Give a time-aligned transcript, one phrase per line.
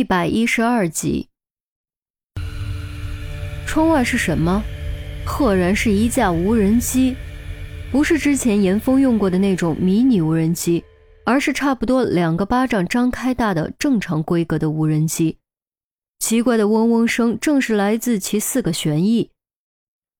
[0.00, 1.28] 一百一十二集，
[3.66, 4.62] 窗外是什么？
[5.26, 7.14] 赫然是一架无人机，
[7.92, 10.82] 不是之前严峰用过的那种迷你无人机，
[11.26, 15.36] 而是差不多两个巴掌张开大的正常规格的无人机。
[16.18, 19.30] 奇怪的嗡嗡声正是来自其四个旋翼。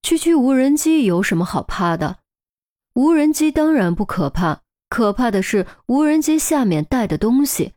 [0.03, 2.19] 区区无人机有什么好怕的？
[2.93, 4.61] 无人机当然不可怕，
[4.91, 7.73] 可怕的是无人机下面带的东西。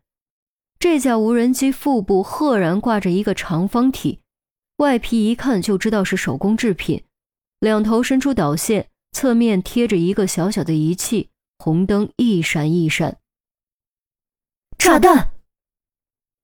[0.83, 4.19] 这架无人机腹部赫然挂着一个长方体，
[4.79, 7.05] 外皮一看就知道是手工制品，
[7.61, 13.17] 两头伸出导线，侧面贴着一个小小的仪器，红灯一闪一闪。
[14.77, 15.31] 炸弹！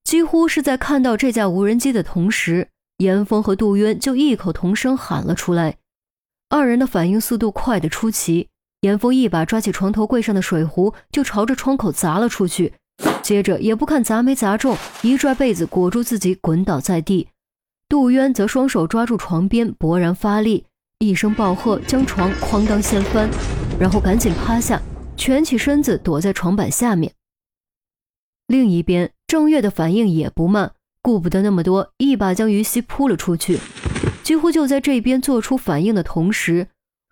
[0.05, 2.69] 几乎是在看到这架无人机的同时，
[2.99, 5.79] 严峰和杜渊就异口同声喊了出来。
[6.47, 8.47] 二人的反应速度快得出奇，
[8.79, 12.75] 严峰一把抓起床头柜上的水壶，就朝着窗口砸了出去。
[13.29, 17.27] 接着也不看砸没砸中，一拽被子裹住自己，滚倒在地。
[17.87, 20.65] 杜渊则双手抓住床边，勃然发力，
[20.97, 23.29] 一声暴喝，将床哐当掀翻，
[23.79, 24.81] 然后赶紧趴下，
[25.15, 27.13] 蜷起身子躲在床板下面。
[28.47, 30.71] 另一边，郑月的反应也不慢，
[31.03, 33.59] 顾不得那么多，一把将于西扑了出去。
[34.23, 36.69] 几乎就在这边做出反应的同时，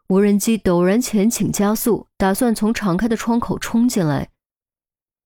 [0.09, 4.29] 无人机陡然前倾加速，打算从敞开的窗口冲进来。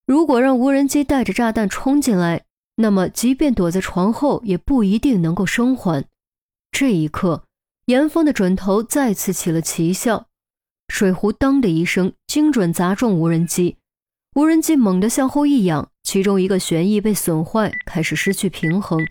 [0.06, 2.44] 如果让无人机带着炸弹冲进来，
[2.76, 6.06] 那么即便躲在床后，也不一定能够生还。
[6.72, 7.44] 这一刻，
[7.86, 10.28] 严峰的准头再次起了奇效，
[10.88, 13.78] 水壶当的一声，精准砸中无人机。
[14.36, 19.06] 无人机猛地向后一仰，其中一个旋翼被损坏，开始失去平衡。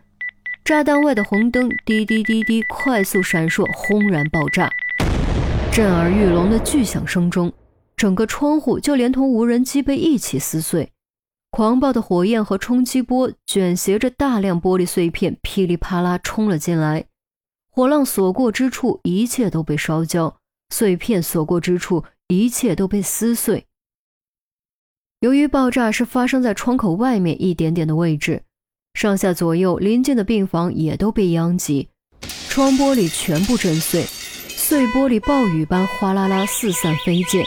[0.64, 4.70] 炸弹外的红灯滴滴滴滴快速闪烁，轰然爆炸，
[5.70, 7.52] 震耳欲聋的巨响声中。
[8.00, 10.90] 整个窗户就连同无人机被一起撕碎，
[11.50, 17.04] 狂暴的火焰和冲击波卷挟着大量玻璃碎片噼里啪啦冲了进来，
[17.70, 20.38] 火浪所过之处，一切都被烧焦；
[20.70, 23.66] 碎片所过之处，一切都被撕碎。
[25.20, 28.44] 由于爆炸是发生在窗口外面一点点的位置，
[28.94, 31.90] 上下左右邻近的病房也都被殃及，
[32.48, 34.04] 窗玻璃全部震碎，
[34.48, 37.44] 碎玻璃暴雨般哗啦啦四散飞溅。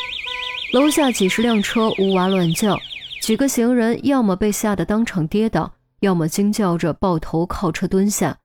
[0.74, 2.80] 楼下几十辆车呜哇乱叫，
[3.22, 8.40] 几个行人要么被吓得当场跌倒，要么惊叫着抱头靠车蹲下。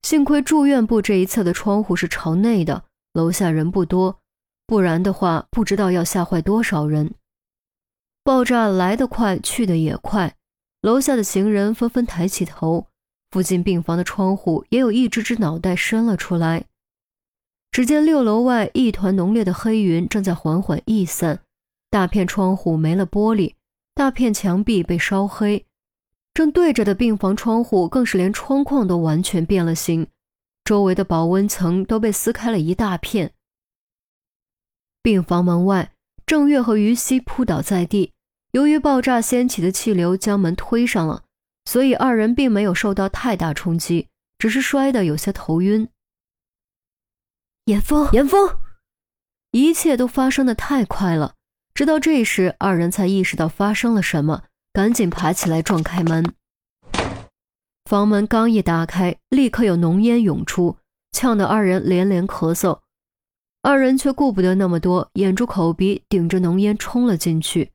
[0.00, 4.18] 幸亏住院部这一侧的窗户是朝内的，楼下人不多，
[4.66, 7.14] 不然的话不知道要吓坏多少人。
[8.22, 10.34] 爆炸来得快，去得也快，
[10.80, 12.86] 楼下的行人纷纷抬起头，
[13.30, 16.64] 附近病房的窗户也有一只只脑袋伸了出来。
[17.74, 21.40] 只见六楼外一团浓烈的黑云正在缓缓逸散，
[21.90, 23.54] 大片窗户没了玻璃，
[23.96, 25.66] 大片墙壁被烧黑，
[26.32, 30.06] 正对着的病房窗户更是连窗框都完全变了形，
[30.64, 33.32] 周围的保温层都被撕开了一大片。
[35.02, 35.90] 病房门外，
[36.24, 38.12] 郑月和于西扑倒在地，
[38.52, 41.24] 由于爆炸掀起的气流将门推上了，
[41.64, 44.06] 所以二人并没有受到太大冲击，
[44.38, 45.88] 只是摔得有些头晕。
[47.66, 48.58] 严峰，严峰，
[49.52, 51.32] 一切都发生的太快了。
[51.72, 56.34] 直到这时，二人才意识到发生了什么，赶紧爬起来撞开门。
[57.86, 60.76] 房门刚一打开，立刻有浓烟涌出，
[61.12, 62.80] 呛得二人连连咳嗽。
[63.62, 67.72] 二人却顾不得那么多，掩住口鼻，顶着浓烟冲了进去。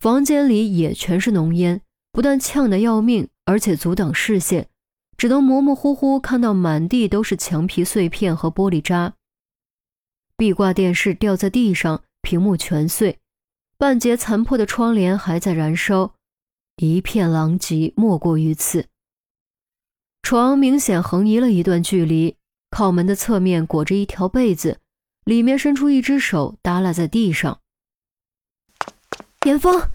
[0.00, 4.68] 房间里也全是浓烟，不但呛得要命，而且阻挡视线。
[5.18, 9.14] 只能模模糊糊看到满地都是墙皮碎片和玻璃渣，
[10.36, 13.18] 壁挂电视掉在地上，屏幕全碎，
[13.76, 16.14] 半截残破的窗帘还在燃烧，
[16.76, 18.86] 一片狼藉，莫过于此。
[20.22, 22.36] 床明显横移了一段距离，
[22.70, 24.78] 靠门的侧面裹着一条被子，
[25.24, 27.60] 里面伸出一只手耷拉在地上。
[29.44, 29.90] 严峰，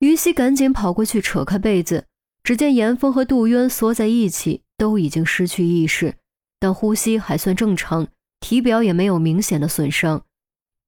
[0.00, 2.06] 于西赶紧跑过去扯开被子。
[2.46, 6.14] 只见严峰和杜渊缩在一起，都已经失去意识，
[6.60, 8.06] 但呼吸还算正常，
[8.38, 10.22] 体表也没有明显的损伤。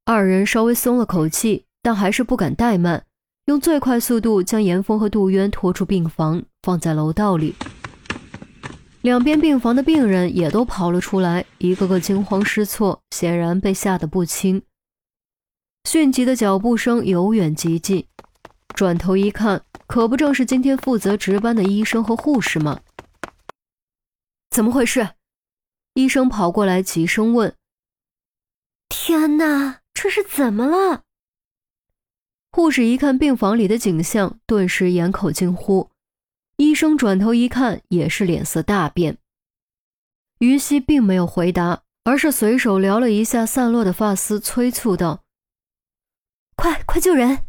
[0.05, 3.05] 二人稍微松了口气，但还是不敢怠慢，
[3.47, 7.57] 用最快速度将严峰和杜渊拖出病房，放在楼道里。
[9.03, 14.63] 两边病房的病人也都跑了出来，一个个惊慌失措，显然被吓得不轻。
[15.91, 18.07] 迅疾的脚步声由远及近，
[18.77, 19.63] 转头一看。
[19.89, 22.83] 可不正是今天负责值班的医生和护士吗？
[24.51, 25.15] 怎么回事？
[25.95, 27.57] 医生跑过来急声问
[28.89, 31.05] ：“天哪，这是怎么了？”
[32.53, 35.91] 护士一看病房里的景象，顿时掩口惊呼。
[36.59, 39.17] 医生转头一看，也是脸色大变。
[40.41, 45.25] 于西并没有回答，而是随手撩了一下散落的发丝，催促道
[46.57, 47.47] ：“快快救人！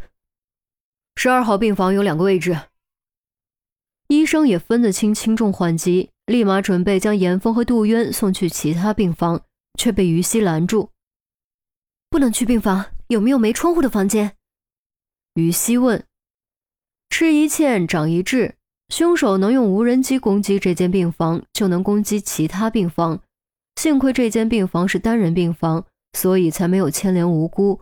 [1.22, 2.58] 十二号病房有两个位置。”
[4.08, 9.42] 医生也分得清轻重缓急，立马准备将严峰和杜渊送去其他病房，
[9.78, 10.92] 却被于西拦住
[12.10, 14.38] ：“不能去病房，有没有没窗户的房间？”
[15.36, 16.06] 于西问
[17.12, 18.56] ：“吃一堑长一智。”
[18.88, 23.22] 凶手能用无人机攻击这间病房，就能攻击其他病房。
[23.76, 27.82] 幸亏这间病房是单人病房，所以才没有牵连无辜。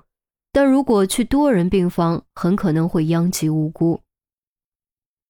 [0.57, 4.01] 但如果去多人病房，很可能会殃及无辜。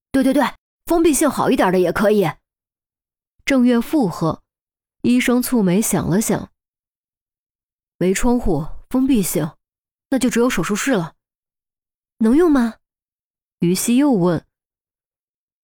[0.10, 0.42] 对对对，
[0.86, 2.32] 封闭性好一点的也可以。
[3.44, 4.42] 郑月附和。
[5.02, 6.50] 医生蹙眉想了想，
[7.98, 9.52] 没窗户，封闭性，
[10.12, 11.16] 那就只有手术室了。
[12.20, 12.76] 能用吗？
[13.60, 14.46] 于西又问。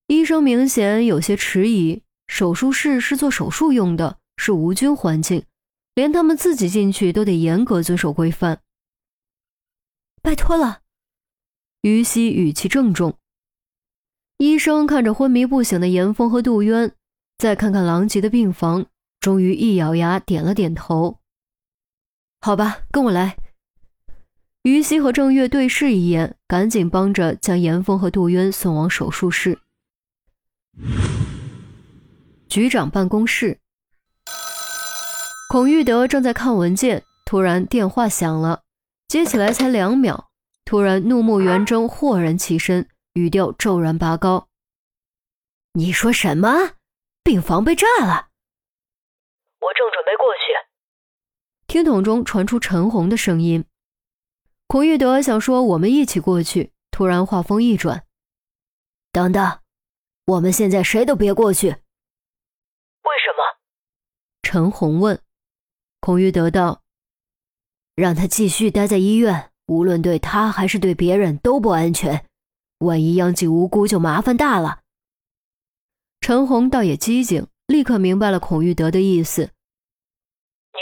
[0.08, 2.02] 医生明显有些迟疑。
[2.26, 5.46] 手术室是做手术用的，是无菌环境，
[5.94, 8.60] 连他们自己进去都得严格遵守规范。
[10.24, 10.80] 拜托了，
[11.82, 13.18] 于西语气郑重。
[14.38, 16.90] 医生看着昏迷不醒的严峰和杜渊，
[17.36, 18.86] 再看看狼藉的病房，
[19.20, 21.18] 终于一咬牙点了点头。
[22.40, 23.36] 好吧，跟我来。
[24.62, 29.58] 于西和郑月对视一眼，赶紧帮着将严峰和杜渊送往手术室。
[32.48, 33.58] 局长办公室，
[35.50, 38.62] 孔玉德正在看文件，突然电话响了，
[39.08, 40.30] 接起来才两秒，
[40.64, 44.48] 突然怒目圆睁，豁然起身，语调骤然拔高
[45.74, 46.76] ：“你说什么？
[47.22, 48.28] 病房被炸了？”
[49.60, 50.52] 我正准备过去。
[51.66, 53.64] 听筒中传出陈红的声音。
[54.66, 58.06] 孔玉德想说我们一起过去，突然话锋一转
[59.12, 59.60] ：“等等。”
[60.26, 61.68] 我们现在谁都别过去。
[61.68, 63.58] 为什么？
[64.42, 65.20] 陈红问。
[66.00, 66.82] 孔玉德道
[67.94, 72.26] ：“让他继续待在医院，无论对他还是对别人都不安全。
[72.78, 74.80] 万一殃及无辜，就麻烦大了。”
[76.20, 79.42] 陈红倒也机警，立刻明白了孔玉德的意思。
[79.42, 79.46] 你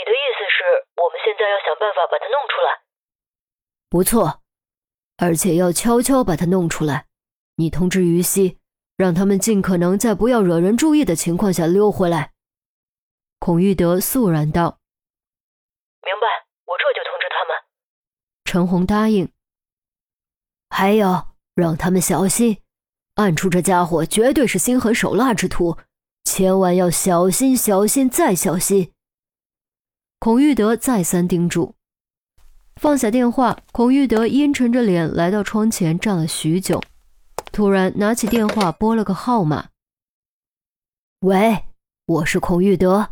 [0.05, 0.63] 的意思是
[0.95, 2.81] 我们现在要想办法把他弄出来？
[3.89, 4.41] 不错，
[5.17, 7.07] 而且要悄悄把他弄出来。
[7.55, 8.59] 你通知于西。
[8.95, 12.31] 让他们尽可能在不要惹人注意的情况下溜回来。”
[13.39, 14.77] 孔玉德肃然道。
[16.05, 16.29] “明白，我这就通知他们。”
[18.53, 19.29] 陈红答应。
[20.69, 22.59] “还有，让他们小心，
[23.15, 25.79] 暗处这家伙绝对是心狠手辣之徒，
[26.23, 28.91] 千万要小心、小心再小心。”
[30.21, 31.73] 孔玉德再三叮嘱。
[32.75, 36.79] 放下电话，孔玉德阴沉着脸来到窗前，站了许久。
[37.51, 39.69] 突然拿起电话拨了个号码。
[41.21, 41.65] 喂，
[42.05, 43.09] 我是孔玉德，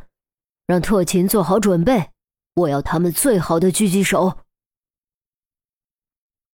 [0.67, 2.11] 让特勤做好准备，
[2.53, 4.37] 我要他们最好的狙击手，